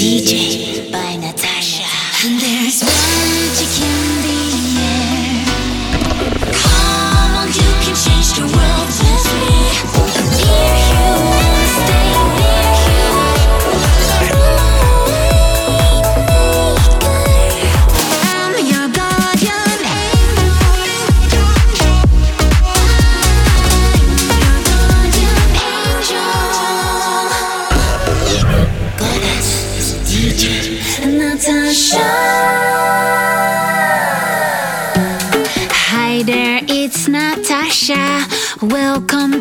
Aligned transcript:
DJ 0.00 0.90
by 0.90 1.16
Natalia 1.16 1.49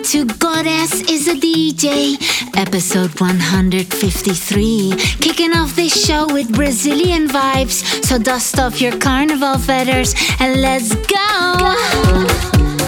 to 0.09 0.25
Goddess 0.25 1.01
is 1.07 1.27
a 1.27 1.35
DJ, 1.35 2.17
episode 2.57 3.11
153. 3.21 4.93
Kicking 5.19 5.53
off 5.53 5.75
this 5.75 6.03
show 6.03 6.25
with 6.33 6.51
Brazilian 6.51 7.27
vibes. 7.27 8.03
So 8.03 8.17
dust 8.17 8.57
off 8.57 8.81
your 8.81 8.97
carnival 8.97 9.59
feathers 9.59 10.15
and 10.39 10.61
let's 10.63 10.95
go. 10.95 11.69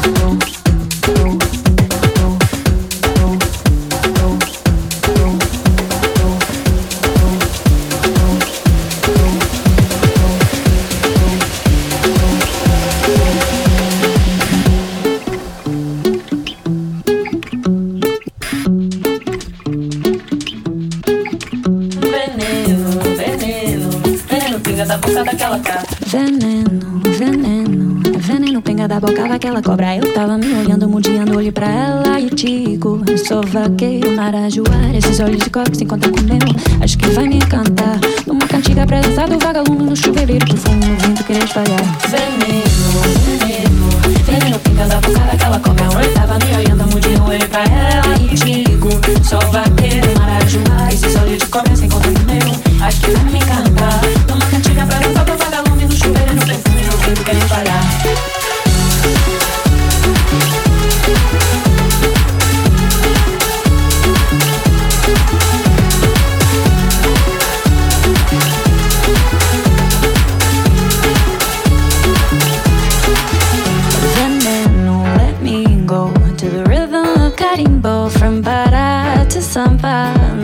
Veneno, 0.02 0.41
daquela 29.42 29.62
cobra. 29.64 29.96
Eu 29.96 30.14
tava 30.14 30.38
me 30.38 30.54
olhando, 30.54 30.88
mudiando, 30.88 31.36
olhei 31.36 31.52
pra 31.52 31.68
ela 31.68 32.20
e 32.20 32.30
digo: 32.30 33.02
Sou 33.28 33.42
vaqueiro, 33.48 34.16
marajoara. 34.16 34.96
Esses 34.96 35.20
olhos 35.20 35.40
de 35.40 35.50
cobre 35.50 35.76
se 35.76 35.84
encontram 35.84 36.12
com 36.12 36.20
o 36.20 36.24
meu. 36.24 36.38
Acho 36.80 36.96
que 36.96 37.10
vai 37.10 37.28
me 37.28 37.38
encantar. 37.38 38.00
Numa 38.28 38.48
cantiga 38.48 38.86
presença 38.86 39.26
do 39.26 39.40
vagalume 39.40 39.84
no 39.84 39.96
chuveirinho 39.96 40.40
que 40.42 40.56
fumo 40.56 40.86
no 40.86 40.96
vento 40.98 41.24
querer 41.24 41.44
espalhar. 41.44 41.82
Veneno, 42.08 43.02
veneno, 43.40 43.90
veneno 44.26 44.60
pinga 44.60 44.86
da 44.86 45.02
boca 45.02 45.60
cobra. 45.60 46.06
Eu 46.06 46.14
tava 46.14 46.38
me 46.38 46.58
olhando, 46.58 46.84
mudinho, 46.94 47.24
olhei 47.24 47.48
pra 47.48 47.64
ela 47.64 48.16
e 48.22 48.36
digo: 48.36 48.90
Sou 49.24 49.42
vaqueiro, 49.52 50.08
marajoara. 50.20 50.94
Esses 50.94 51.16
olhos 51.16 51.40
de 51.40 51.48
cobre 51.48 51.76
se 51.76 51.86
encontram 51.86 52.14
com 52.14 52.22
o 52.22 52.26
meu. 52.26 52.86
Acho 52.86 53.02
que 53.02 53.10
vai 53.10 53.24
me 53.24 53.40
encantar. 53.40 54.02
Numa 54.30 54.46
cantiga 54.46 54.86
presença 54.86 55.24
do 55.24 55.36
vagalume 55.36 55.86
no 55.86 55.96
chuveirinho 55.96 56.42
que 56.42 56.54
fumo 56.54 56.86
no 56.86 56.98
vento 56.98 57.24
querer 57.24 57.44
espalhar. 57.44 58.41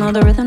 No, 0.07 0.13
the 0.13 0.21
rhythm 0.21 0.46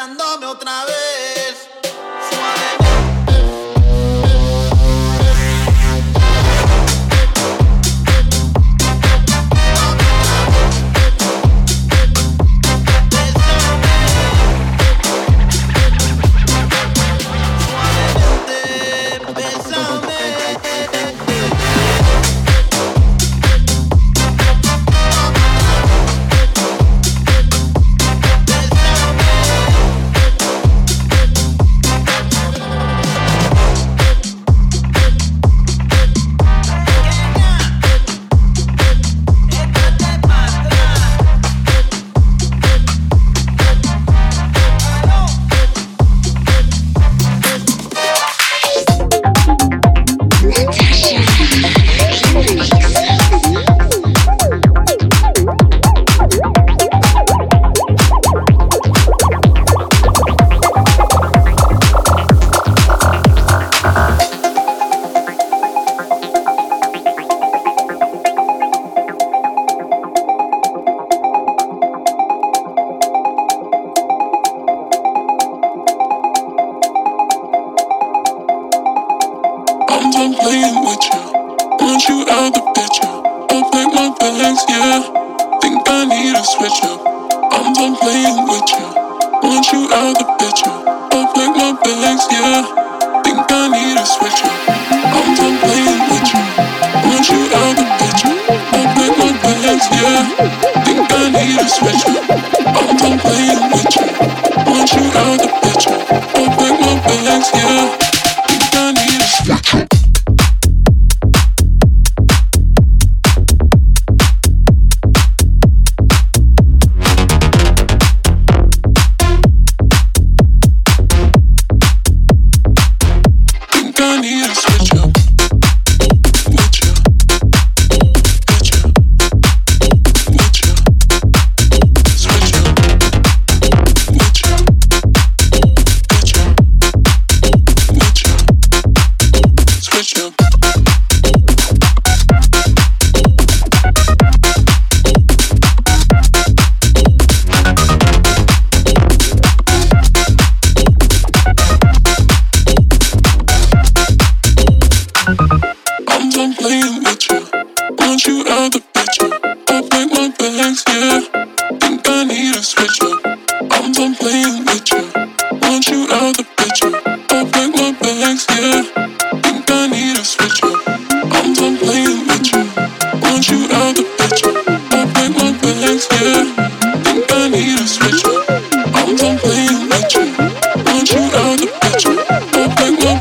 echándome 0.00 0.46
otra 0.46 0.84
vez. 0.86 1.09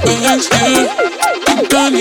We're 0.05 0.27
out 0.27 0.39
of 0.39 1.69
time 1.69 1.93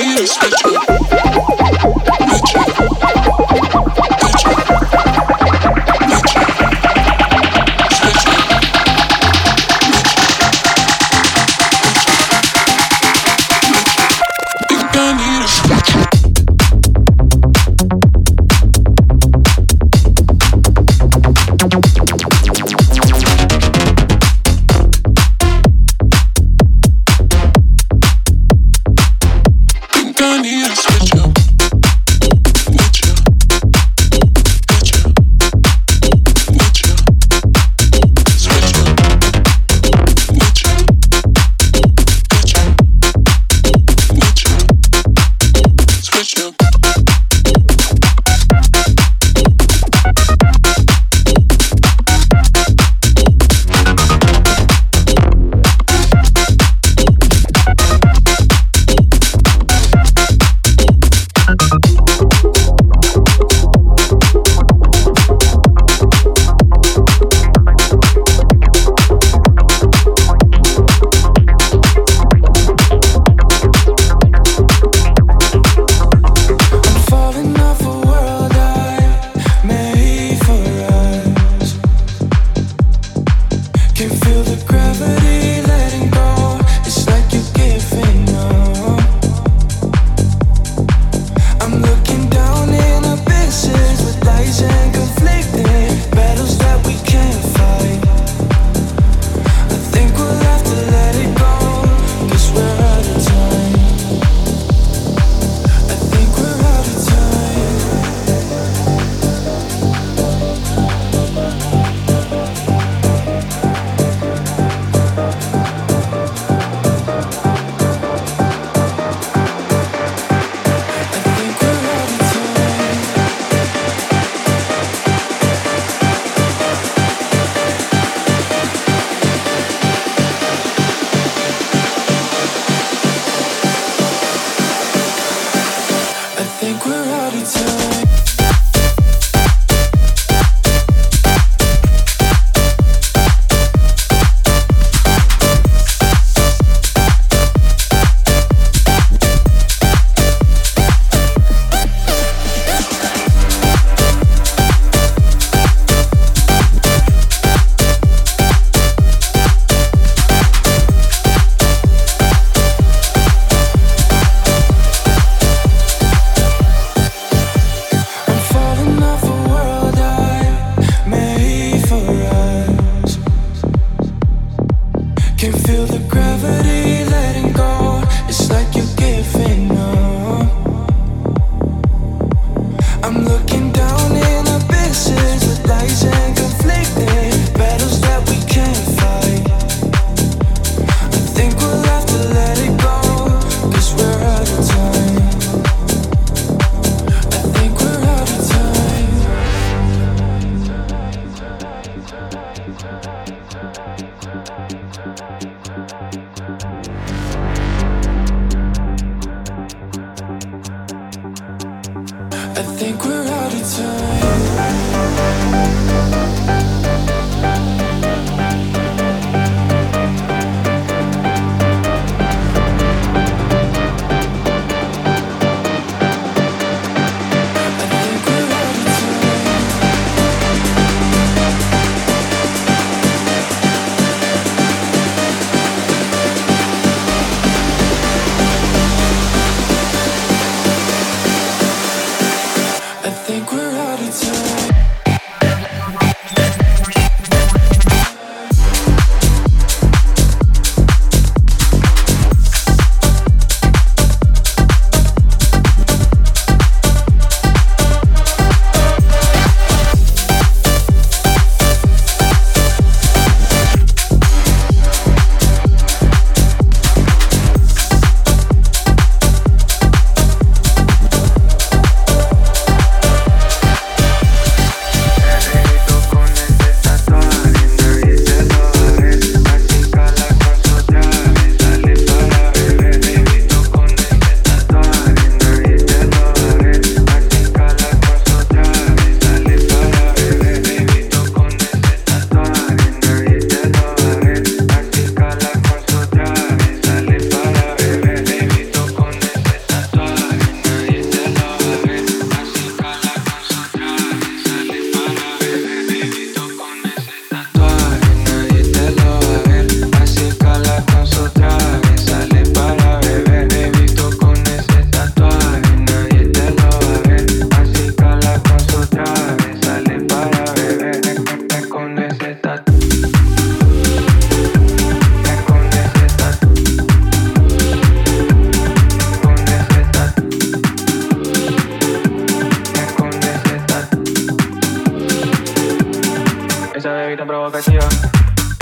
esa 336.89 336.97
bebida 336.97 337.27
provocativa. 337.27 337.87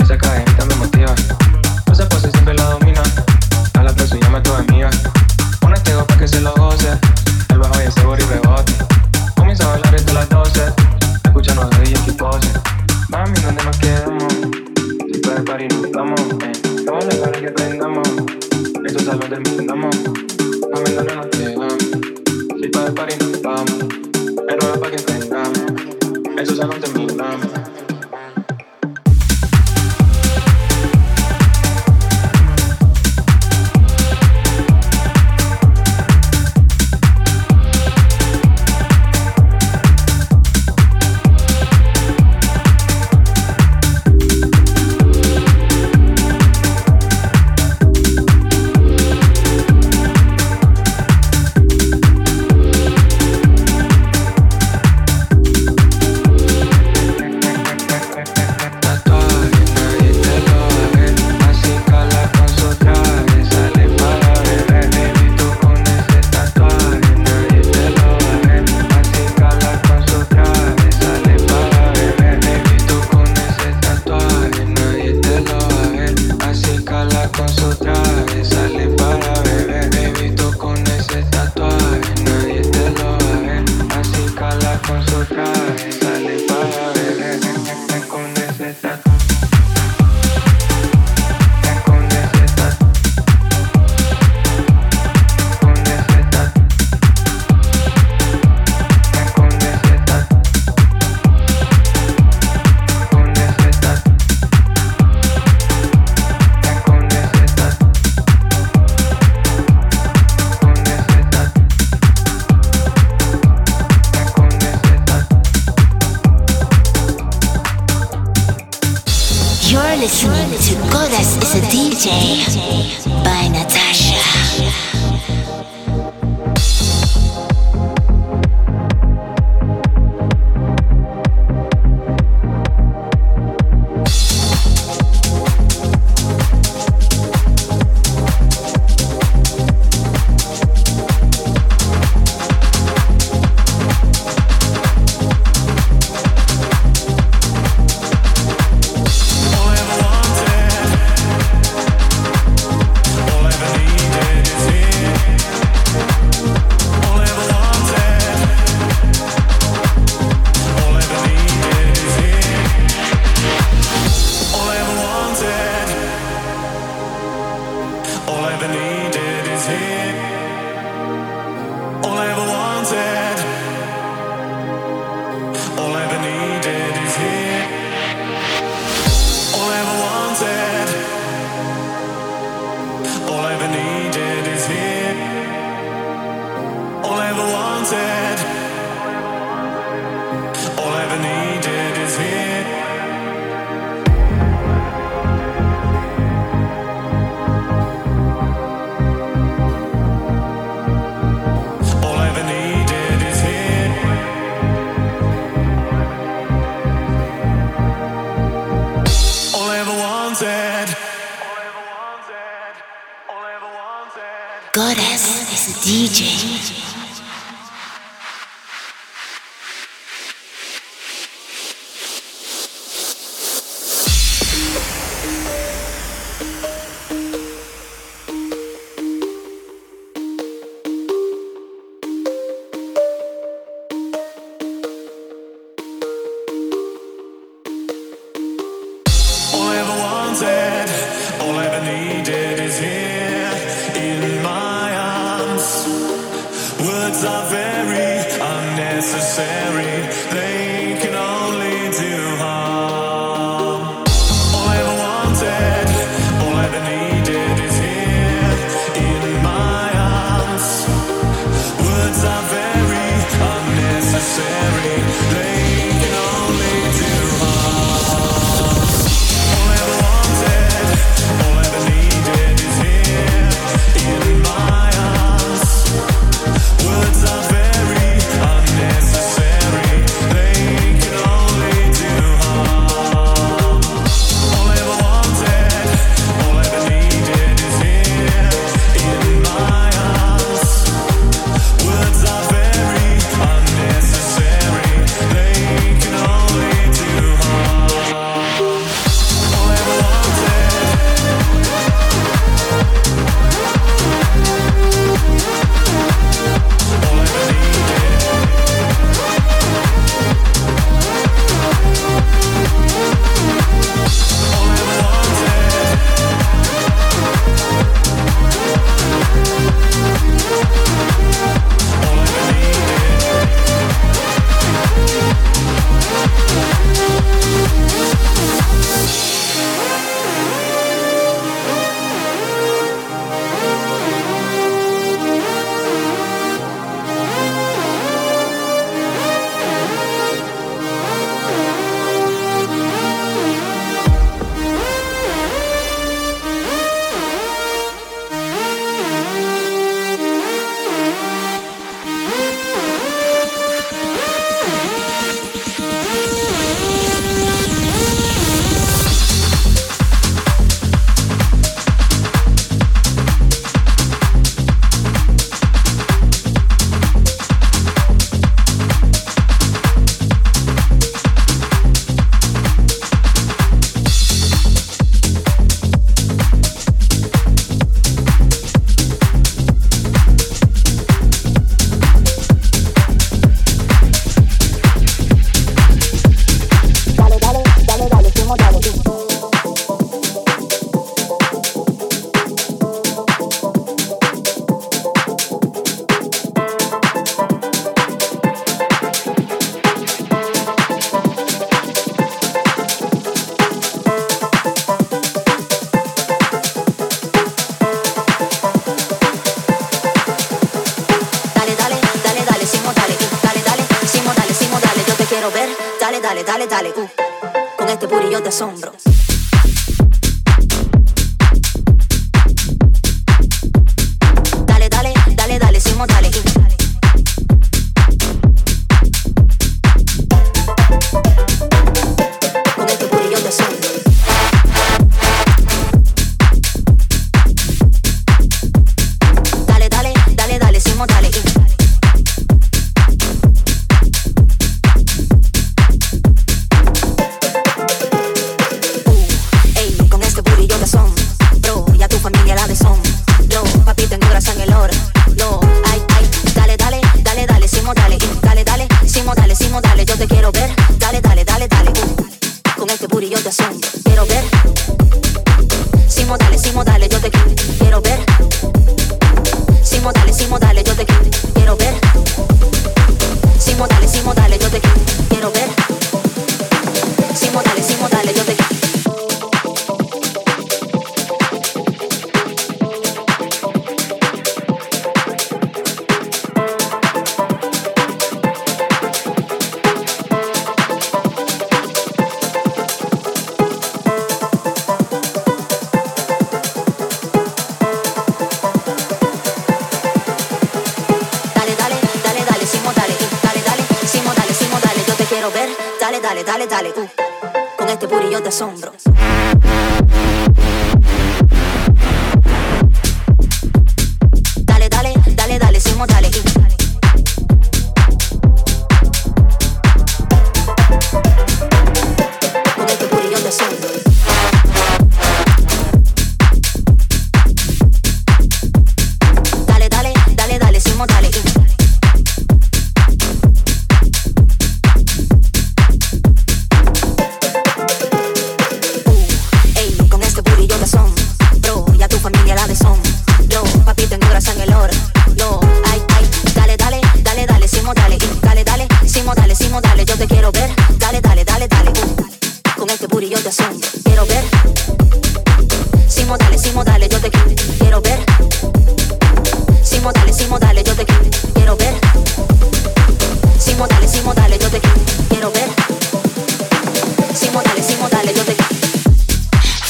Esa 0.03 0.17
cadenita 0.17 0.65
me 0.65 0.75
motiva. 0.75 1.15
Esa 1.91 2.09
pose 2.09 2.29
siempre 2.31 2.53
la 2.55 2.63
domina. 2.71 3.01
A 3.73 3.83
la 3.83 3.93
persona 3.93 4.19
llama 4.21 4.39
a 4.39 4.43
tu 4.43 4.53
amiga. 4.53 4.89
Ponete 5.61 5.93
pa' 5.93 6.17
que 6.17 6.27
se 6.27 6.41
lo 6.41 6.53
goce. 6.55 6.89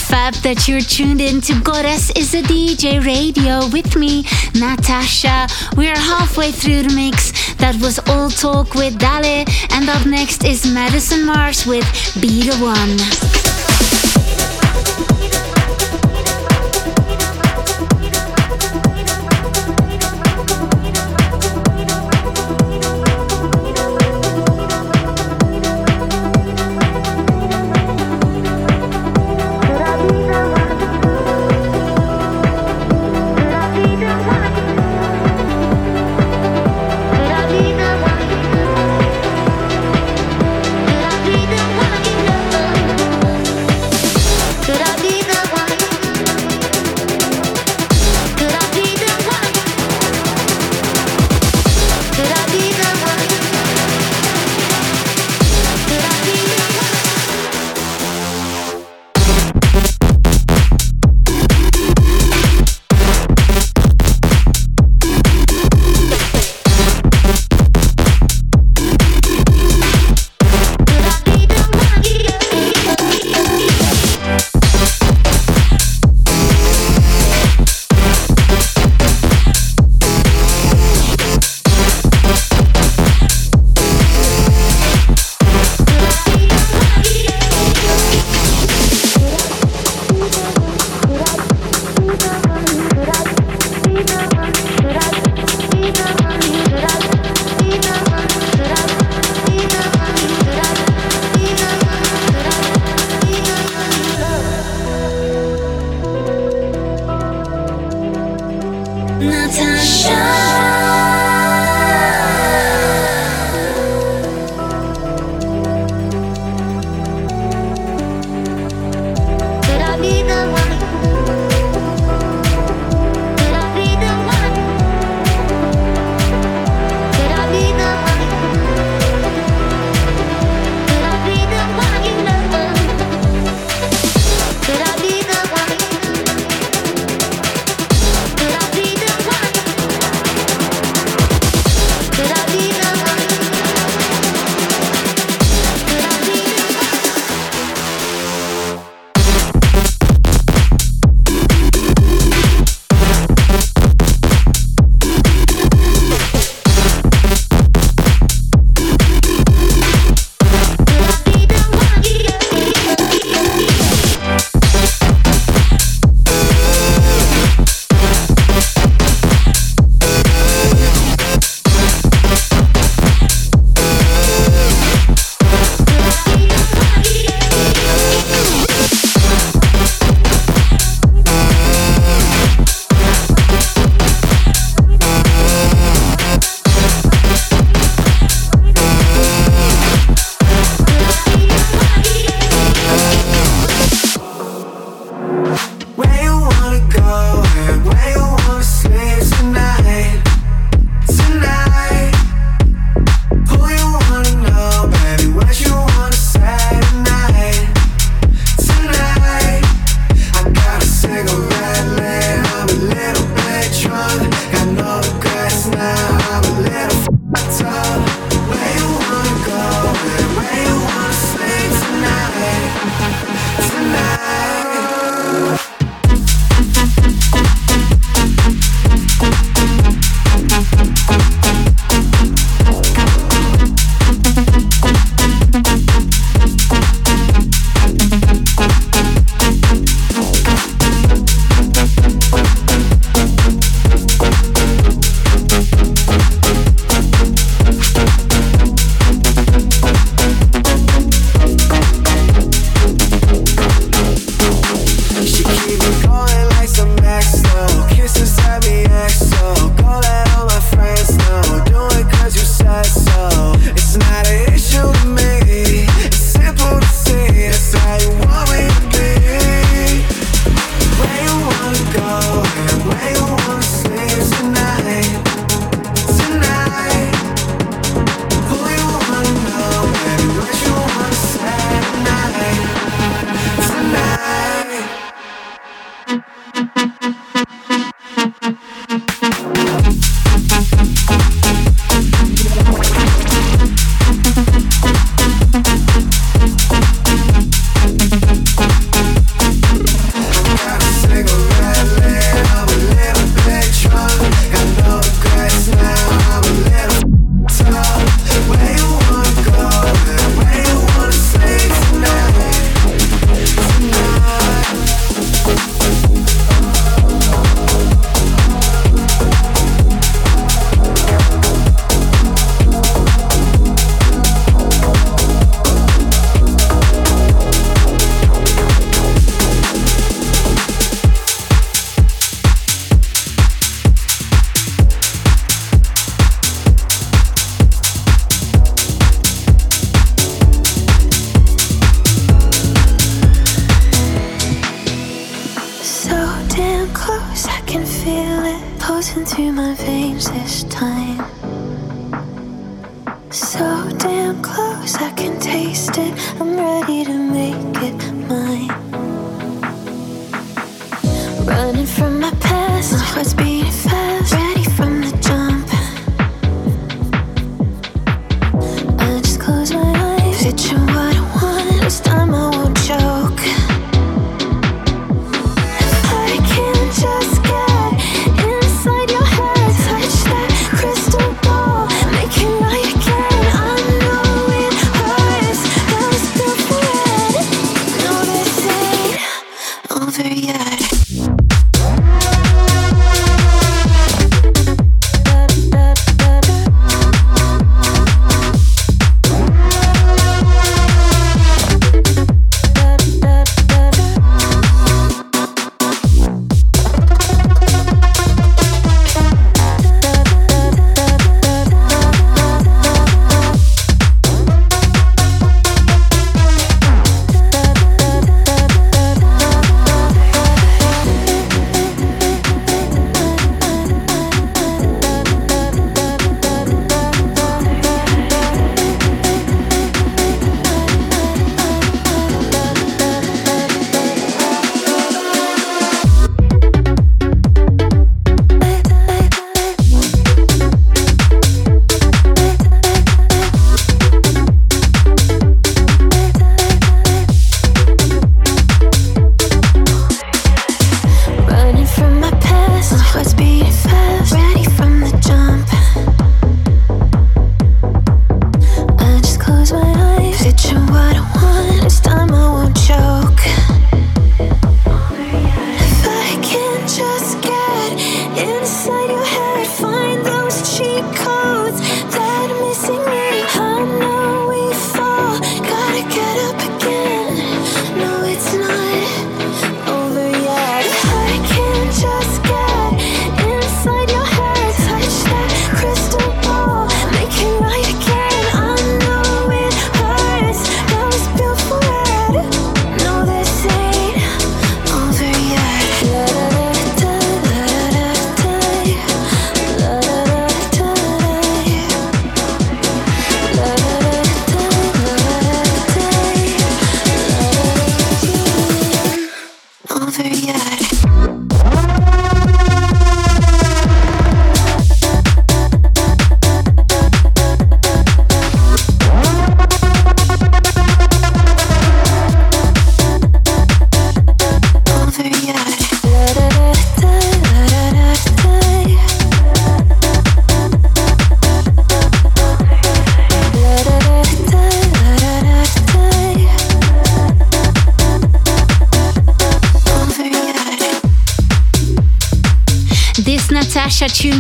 Fab 0.08 0.34
that 0.44 0.68
you're 0.68 0.82
tuned 0.82 1.22
in 1.22 1.42
to 1.42 1.60
Goddess 1.62 2.12
is 2.12 2.34
a 2.34 2.42
DJ 2.42 3.04
radio 3.06 3.68
with 3.70 3.96
me, 3.96 4.24
Natasha. 4.56 5.48
We're 5.76 5.96
halfway 5.96 6.52
through 6.52 6.84
the 6.84 6.94
mix. 6.96 7.32
That 7.56 7.76
was 7.82 8.00
All 8.10 8.30
Talk 8.30 8.74
with 8.74 8.98
Dale. 9.00 9.46
And 9.72 9.90
up 9.90 10.06
next 10.06 10.44
is 10.44 10.66
Madison 10.66 11.26
Mars 11.26 11.66
with 11.66 11.86
Be 12.22 12.50
the 12.50 12.58
One. 12.58 13.47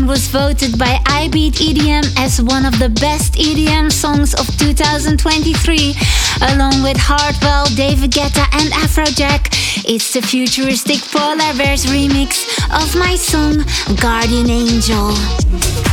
Was 0.07 0.27
voted 0.29 0.77
by 0.79 0.95
iBeat 1.05 1.59
EDM 1.59 2.05
as 2.17 2.41
one 2.41 2.65
of 2.65 2.79
the 2.79 2.87
best 2.87 3.33
EDM 3.33 3.91
songs 3.91 4.33
of 4.33 4.47
2023 4.57 5.95
along 6.53 6.81
with 6.81 6.95
Hardwell, 6.97 7.65
David 7.75 8.11
Guetta, 8.11 8.45
and 8.53 8.71
Afrojack. 8.73 9.47
It's 9.85 10.13
the 10.13 10.21
futuristic 10.21 10.99
Polar 11.11 11.53
Bears 11.57 11.85
remix 11.87 12.47
of 12.71 12.95
my 12.95 13.15
song 13.15 13.65
Guardian 13.97 14.49
Angel. 14.49 15.86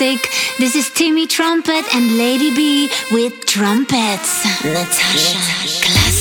This 0.00 0.76
is 0.76 0.88
Timmy 0.88 1.26
Trumpet 1.26 1.84
and 1.94 2.16
Lady 2.16 2.54
B 2.54 2.90
with 3.12 3.44
Trumpets. 3.44 4.46
Natasha 4.64 5.36
Classic. 5.82 6.19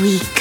week. 0.00 0.39